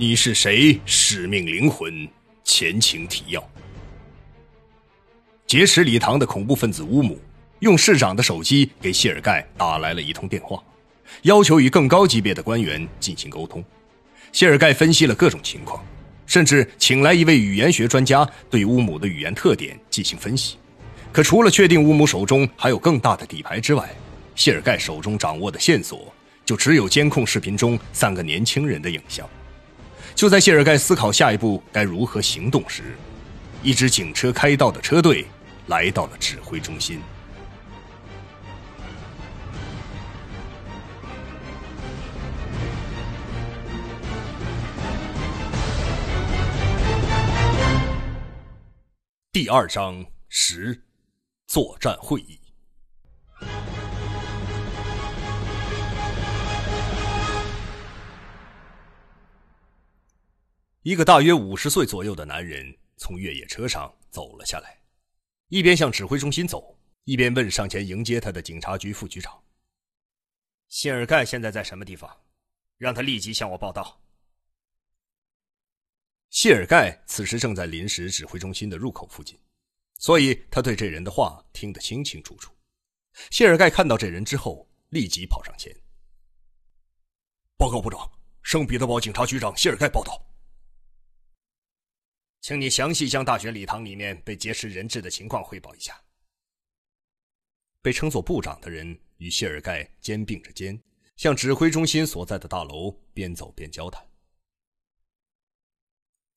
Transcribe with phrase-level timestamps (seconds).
[0.00, 0.80] 你是谁？
[0.86, 2.08] 使命灵魂，
[2.42, 3.50] 前情提要。
[5.46, 7.20] 劫持礼堂的恐怖分子乌姆
[7.58, 10.58] 用市长的手机给谢尔盖打来了一通电话，
[11.24, 13.62] 要求与更高级别的官员进行沟通。
[14.32, 15.84] 谢尔盖分析了各种情况，
[16.24, 20.56] 甚至请来一位语言学专家对乌姆的语言特点进行分析。
[21.12, 23.86] 可除了确定乌姆手中还有更大的底牌之外，
[24.34, 26.10] 谢尔盖手中掌握的线索
[26.46, 29.28] 就只有监控视频中三个年轻人的影像。
[30.20, 32.94] 就在谢尔盖思考下一步该如何行动时，
[33.62, 35.26] 一支警车开道的车队
[35.68, 37.00] 来到了指挥中心。
[49.32, 50.82] 第二章十，
[51.46, 52.39] 作战会议。
[60.82, 64.80] 一个大约五十岁左右的男人从越野车上走了下来，
[65.48, 66.74] 一边向指挥中心走，
[67.04, 69.44] 一边问上前迎接他的警察局副局长
[70.68, 72.24] ：“谢尔盖现在在什么地方？
[72.78, 74.00] 让他立即向我报道。”
[76.30, 79.38] 谢尔盖此时正在临时指挥中心的入口附近，
[79.98, 82.50] 所以他对这人的话听得清清楚楚。
[83.30, 85.76] 谢尔盖看到这人之后，立即跑上前
[87.58, 88.10] ：“报告部长，
[88.42, 90.18] 圣彼得堡警察局长谢尔盖报道。”
[92.40, 96.00] 请你详细将大学礼堂里面被劫持人质的情况汇报一下。
[97.82, 100.78] 被称作部长的人与谢尔盖肩并着肩，
[101.16, 104.06] 向指挥中心所在的大楼边走边交谈。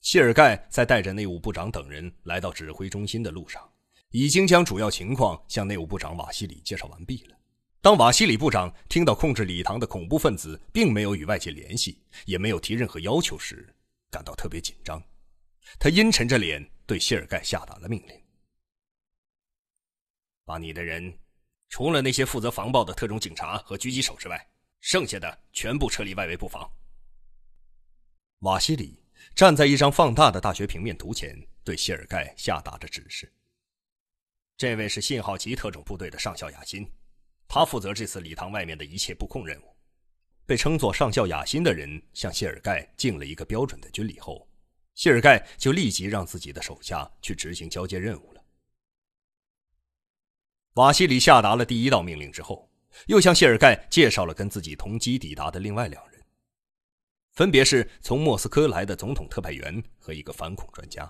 [0.00, 3.68] 谢尔盖在带着内务部长等人来到指挥中心的路上，
[4.10, 7.36] 已经将主要情况向内务部长瓦西里介绍完毕了。
[7.80, 13.74] 当瓦西里部长听到控制礼堂的恐怖分子并没有与外界联系，也没有提任何要求时，
[14.10, 15.02] 感到特别紧张。
[15.78, 18.24] 他阴沉着脸对谢尔盖下达了命令
[20.44, 21.18] ：“把你的人，
[21.68, 24.48] 除了那些负责防暴的特种警察和狙击手之外，
[24.80, 26.70] 剩下的全部撤离外围布防。”
[28.40, 29.02] 瓦西里
[29.34, 33.32] 站在一张放大的大学平面图前，对谢尔盖下达着指示
[34.56, 36.90] ：“这位是信号级特种部队的上校雅辛，
[37.46, 39.76] 他负责这次礼堂外面的一切布控任务。”
[40.46, 44.47] 被称作上校雅辛的人向谢尔盖敬了一个标准的军礼后。
[44.98, 48.44] 谢尔盖就立即让自己的手下去执行交接任务了。
[50.72, 52.68] 瓦西里下达了第一道命令之后，
[53.06, 56.20] 又向谢尔盖介绍了跟自己同机抵达的另外两人，
[57.30, 61.08] 分别是从莫斯科来的总统特派员和一个反恐专家。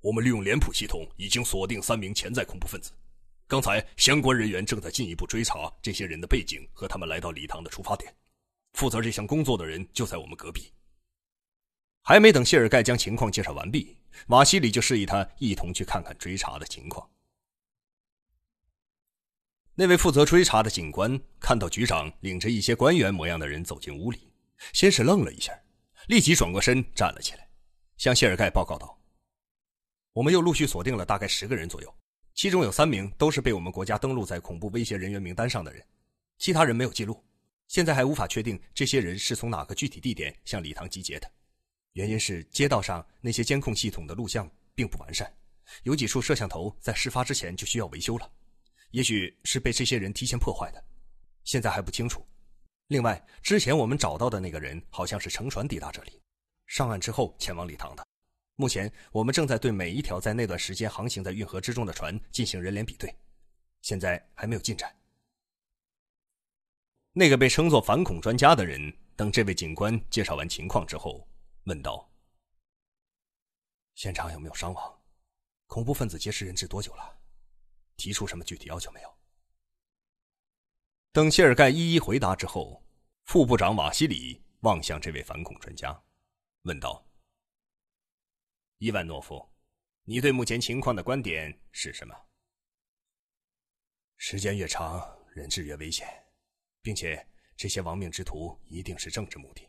[0.00, 2.90] 我们利用脸谱系统已经锁定三名潜在恐怖分子，
[3.46, 8.10] 刚才相关人员正在进一步追查这些人的背景和他们来到礼堂的出发点。
[8.72, 10.72] 负责这项工作的人就在我们隔壁。
[12.08, 13.94] 还没等谢尔盖将情况介绍完毕，
[14.28, 17.06] 瓦西里就示意他一同去看看追查的情况。
[19.74, 24.32] 那位负责追查的警官看到局长领着一些官员模样的人走进屋里，
[24.72, 25.52] 先是愣了一下，
[26.06, 27.46] 立即转过身站了起来，
[27.98, 28.98] 向谢尔盖报告道
[30.14, 31.94] ：“我们又陆续锁定了大概十个人左右，
[32.34, 35.84] 其中有三名都是被我们国家登录在恐怖威胁人员名单上的人，
[36.38, 37.22] 其他人没有记录，
[37.66, 41.30] 现在还无法确定这些人是从哪个具体地点向礼堂集结的。”
[41.98, 45.28] 原因是街道上那些监控系统的录像并不完善，
[45.82, 48.30] 有几处摄像头在事发之前就需要维修了，
[48.92, 50.80] 也许是被这些人提前破坏的，
[51.42, 52.24] 现在还不清楚。
[52.86, 56.22] 另外，之前我们找到的那个人好像是乘船抵达这里，
[56.68, 58.06] 上岸之后前往礼堂的。
[58.54, 63.12] 目前我们正在对每一条在那段时间航行在运河之中的船进行人脸比对，
[63.82, 64.94] 现在还没有进展。
[67.12, 71.26] 那个被称作反恐专家的人，等这位警官介绍完情况之后。
[71.68, 72.10] 问道
[73.94, 75.02] ：“现场有没有伤亡？
[75.66, 77.20] 恐怖分子劫持人质多久了？
[77.96, 79.18] 提出什么具体要求没有？”
[81.12, 82.82] 等谢尔盖一一回答之后，
[83.24, 86.02] 副部长瓦西里望向这位反恐专家，
[86.62, 87.06] 问道
[88.78, 89.54] ：“伊万诺夫，
[90.04, 92.14] 你对目前情况的观点是什么？”
[94.16, 96.08] 时间越长，人质越危险，
[96.80, 97.28] 并且
[97.58, 99.68] 这些亡命之徒一定是政治目的。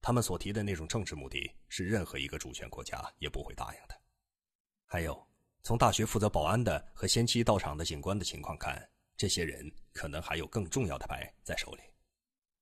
[0.00, 4.00] 他们所提的那种政治目的是任何一个主权国家也不会答应的。
[4.86, 5.28] 还有，
[5.62, 11.82] 从大学负责保安的和先期到场的警官的情况看，这些人可能还有更重要的牌在手里，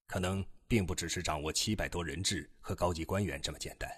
[0.07, 3.89] 可能并不只是掌握七百多人质和高级官员这么简单。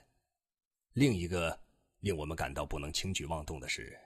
[0.94, 1.58] 另一个
[2.00, 3.98] 令我们感到不能轻举妄动的是，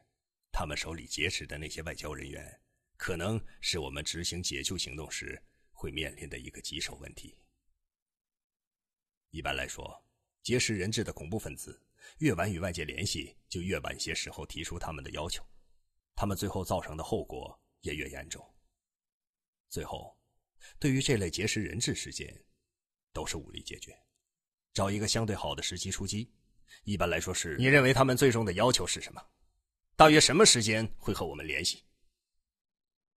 [0.52, 2.60] 他们手里劫持的那些外交人员，
[2.96, 5.42] 可能是我们执行解救行动时
[5.72, 7.36] 会面临的一个棘手问题。
[9.32, 10.04] 一般来说，
[10.42, 11.82] 结识人质的恐怖分子
[12.18, 15.42] 越晚与外界联系，就越晚些时候提出他们的要求，
[16.14, 18.46] 他们最后造成的后果也越严重。
[19.70, 20.14] 最后，
[20.78, 22.44] 对于这类结识人质事件，
[23.10, 23.98] 都是武力解决，
[24.74, 26.30] 找一个相对好的时机出击。
[26.84, 29.30] 一般来说是，你认为他们最终的要求是什么？
[29.96, 31.84] 大约什么时间会和我们联系？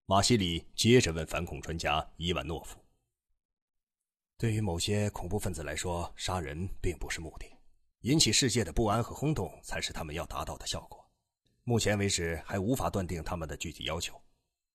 [0.06, 2.83] 马西里接着问反恐专家伊万诺夫。
[4.44, 7.46] 对于某些恐怖分子来说，杀人并不是目的，
[8.02, 11.10] 引起世界的不安和轰动才是他们要达到的效果。
[11.64, 14.22] 目前为止还无法断定他们的具体要求，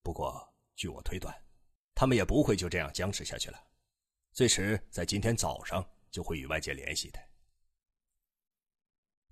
[0.01, 1.31] 不过据我推断，
[1.93, 3.63] 他们也不会就这样僵持下去了，
[4.31, 7.19] 最迟在今天早上就会与外界联系的。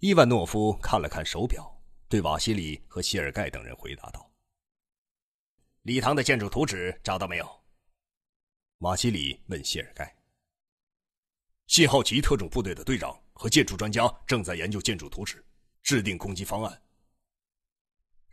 [0.02, 1.68] 伊万诺夫看了看手表，
[2.08, 4.32] 对瓦西里和谢尔盖等人回答道
[5.82, 7.64] ：“礼堂的建筑图纸找到没有？”
[8.86, 10.16] 瓦西里问谢尔盖。
[11.68, 15.44] 信号旗特种部队的队长和建筑专家正在研究建筑图纸，
[15.84, 16.82] 制定攻击方案。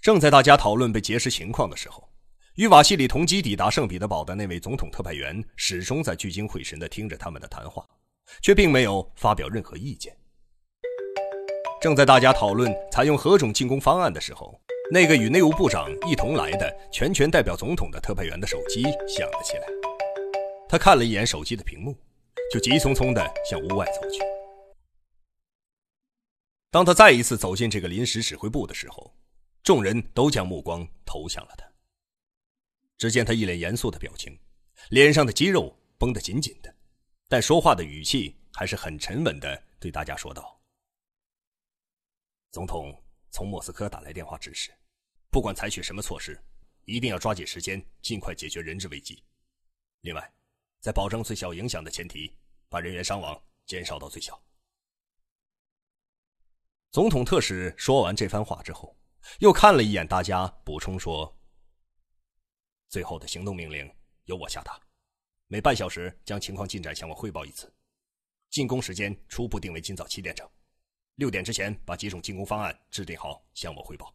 [0.01, 2.09] 正在大家讨论被劫持情况的时候，
[2.55, 7.85] 与瓦西里同机抵达圣彼得堡的那位总统特派员始终在聚精会神地听着他们的谈话，
[8.41, 10.17] 却并没有发表任何意见。
[11.83, 14.59] 正在大家讨论采用何种进攻方案的时候，
[14.93, 19.67] 那个与内务部长一同来的全权代表总统的特派员的手机响了起来。
[20.69, 21.97] 他看了一眼手机的屏幕，
[22.53, 24.21] 就急匆匆地向屋外走去。
[26.71, 29.17] 当他再一次走进这个临时指挥部的时候，
[29.63, 31.65] 众人都将目光投向了他。
[32.99, 34.39] 只见他一脸严肃的表情，
[34.91, 36.75] 脸上的肌肉绷得紧紧的，
[37.29, 40.61] 但说话的语气还是很沉稳的，对大家说道。
[42.51, 44.73] 总统从莫斯科打来电话，指示，
[45.31, 46.41] 不管采取什么措施，
[46.85, 49.23] 一定要抓紧时间，尽快解决人质危机。
[50.03, 50.33] 另外，
[50.85, 52.37] 在保证最小影响的前提，
[52.69, 54.39] 把人员伤亡减少到最小。
[56.91, 58.95] 总统特使说完这番话之后，
[59.39, 61.35] 又看了一眼大家，补充说
[62.91, 63.91] ：“最后的行动命令
[64.25, 64.79] 由我下达，
[65.47, 67.75] 每半小时将情况进展向我汇报一次。
[68.51, 70.47] 进攻时间初步定为今早七点整。”
[71.17, 74.15] 六点之前把几种进攻方案制定好，向我汇报。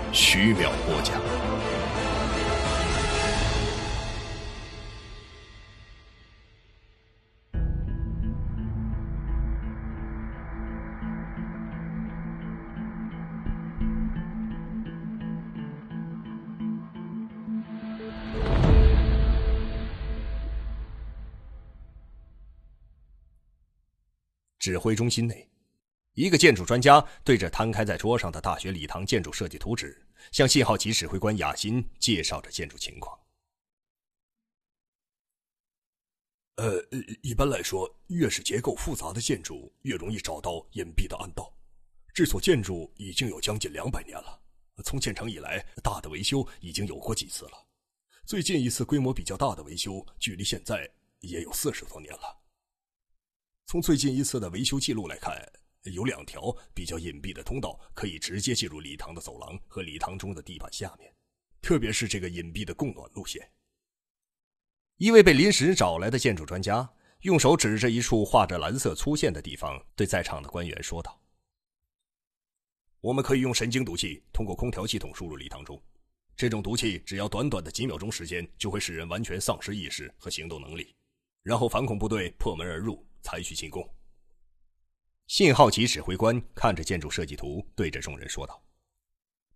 [0.13, 1.21] 徐淼播讲。
[24.61, 25.50] 指挥中心内，
[26.13, 33.17] 一个建筑专家对着摊开在桌上的大学礼堂建筑设计图纸，向信号旗指挥官雅辛介绍着建筑情况。
[36.57, 36.83] 呃，
[37.21, 41.51] 一般来说，越是结构复杂的建筑，越容易找到隐蔽的暗道。
[42.13, 44.41] 这所建筑已经有将近两百年了，
[44.83, 47.67] 从建成以来，大的维修已经有过几次了。
[48.25, 50.87] 最近一次规模比较大的维修，距离现在
[51.21, 52.41] 也有四十多年了。
[53.65, 55.41] 从最近一次的维修记录来看，
[55.89, 61.11] 有两条比较隐蔽的通道可以直接进入礼堂的走廊和礼堂中的地板下面，
[61.61, 63.51] 特别是这个隐蔽的供暖路线。
[64.97, 66.87] 一位被临时找来的建筑专家
[67.21, 71.19] 用手指着一处画着蓝色粗线的地方，对在场的官员说道
[73.01, 75.81] ：“我们可以用神经毒气通过空调系统输入礼堂中，
[76.35, 80.95] 这种毒气只要短短的几秒钟时间，就会使人完全丧失意识和行动能力，
[81.41, 83.87] 然后反恐部队破门而入。”采取进攻。
[85.31, 88.61] 信号级指挥官看着建筑设计图，对着众人说道：“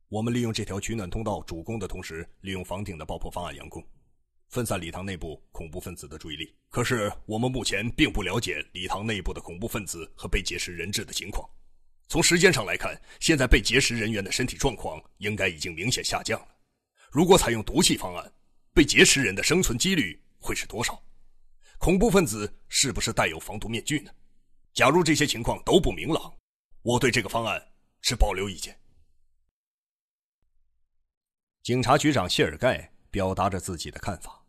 [0.08, 3.86] 我们利用这条取暖通道主攻的同时，利用房顶的爆破方案佯攻，
[4.48, 6.56] 分散礼堂内部恐怖分子的注意力。
[6.70, 11.46] 可是我们目前并不了解礼堂内部的恐怖分子和被劫持人质的情况。
[12.08, 16.48] 从时间上来看，现在被劫持人员的身体状况应该已经明显下降了。
[17.12, 18.32] 如果采用毒气方案，
[18.74, 20.98] 被劫持人的生存几率会是多少？”
[21.80, 24.12] 恐怖分子是不是带有防毒面具呢？
[24.76, 26.38] 假如这些情况都不明朗，
[26.82, 28.78] 我对这个方案是保留意见。
[31.64, 34.46] 警察局长谢尔盖表达着自己的看法。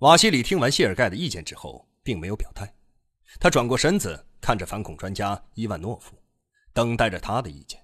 [0.00, 2.70] 瓦西里听完谢尔盖的意见之后，并没有表态，
[3.40, 6.14] 他转过身子，看着反恐专家伊万诺夫，
[6.74, 7.82] 等待着他的意见。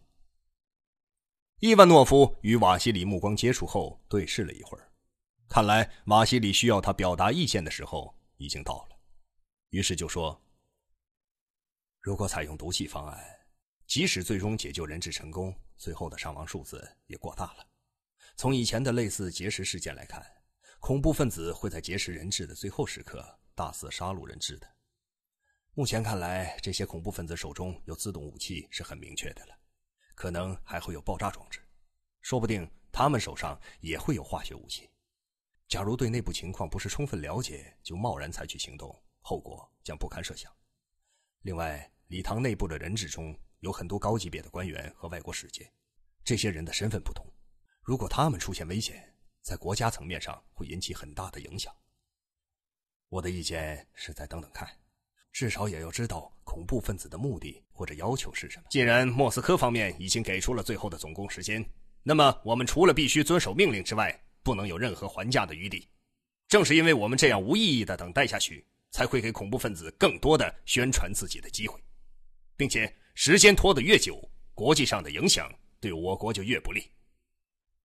[1.61, 4.93] 伊万诺夫与瓦西里目光接触后，对视了一会儿，
[5.49, 8.99] 看来瓦西里需要他表达意见的时候已经到了，
[9.71, 10.39] 于是就说
[12.07, 13.21] ：“如果采用毒气方案，
[13.89, 17.67] 即使最终解救人质成功，最后的伤亡数字也过大了。
[18.37, 20.25] 从以前的类似劫持事件来看。”
[20.79, 24.73] 恐怖分子会在劫持人质的最后时刻大肆杀戮人质的。
[25.75, 29.59] 目前看来，这些恐怖分子手中有自动武器是很明确的了，
[30.15, 31.61] 可能还会有爆炸装置，
[32.21, 34.89] 说不定他们手上也会有化学武器。
[35.67, 40.55] 假如对内部情况不是充分了解就贸然采取行动，后果将不堪设想。
[41.41, 45.69] 另外，礼堂内部的人质中有很多高级别的官员和外国使节，
[46.25, 47.27] 这些人的身份不同，
[47.83, 51.75] 如果他们出现危险，在国家层面上会引起很大的影响。
[53.09, 54.69] 我的意见是再等等看，
[55.33, 58.67] 至少也要知道恐怖分子的目的或者要求是什么。
[58.71, 61.65] 既然莫斯科方面已经给出了最后的总攻时间，
[62.05, 65.89] 那么我们除了必须遵守命令之外，不能有任何还价的余地。
[66.47, 71.81] 正是因为我们这样无意义的等待下去，才会给恐怖分子更多的宣传自己的机会，
[72.57, 76.91] 并且时间拖得越久，国际上的影响对我国就越不利。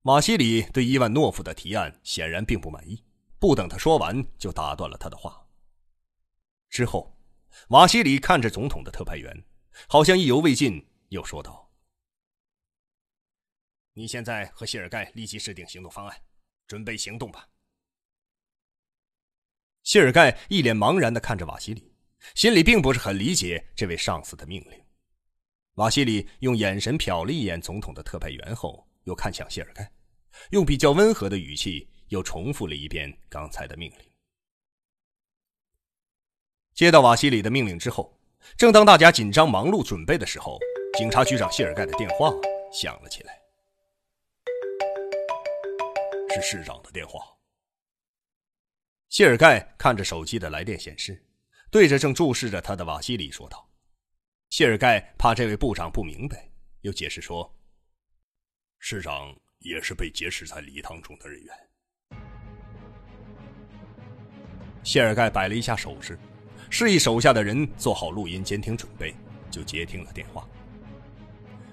[0.03, 3.03] 瓦西里对伊万诺夫的提案显然并不满意，
[3.37, 5.47] 不等他说完就打断了他的话。
[6.69, 7.15] 之后，
[7.67, 9.45] 瓦西里看着总统的特派员，
[9.87, 11.71] 好像意犹未尽，又说道
[13.93, 16.21] ：“你现在和谢尔盖立即制定行动方案，
[16.65, 17.49] 准备行动吧。”
[19.83, 21.90] 谢尔盖一脸茫然的看着瓦西里，
[22.35, 24.81] 心里并不是很理解这位上司的命令。
[25.75, 28.87] 瓦西里用眼神瞟了一眼总统的特派员后。
[29.05, 29.91] 又看向谢尔盖，
[30.51, 34.11] 用比较温和的语气又重复了一遍刚才的命令。
[36.75, 38.15] 接到瓦西里的命令之后，
[38.55, 40.59] 正当大家紧张忙碌准备的时候，
[40.99, 42.31] 警察局长谢尔盖的电话
[42.71, 43.41] 响了起来。
[46.35, 47.25] 是市长的电话。
[49.09, 51.25] 谢尔盖看着手机的来电显示，
[51.71, 53.65] 对着正注视着他的瓦西里说道
[54.51, 56.51] ：“谢尔盖怕这位部长不明白，
[56.81, 57.49] 又解释说。”
[58.77, 61.55] 市长也是被劫持在礼堂中的人员。
[64.83, 66.19] 谢尔盖摆了一下手势，
[66.69, 69.15] 示意手下的人做好录音监听准备，
[69.49, 70.45] 就接听了电话。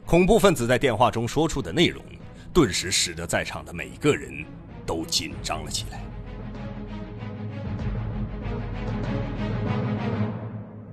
[0.07, 2.05] 恐怖分子在电话中说出的内容，
[2.55, 4.47] 顿时使得在场的每个人
[4.87, 6.01] 都紧张了起来。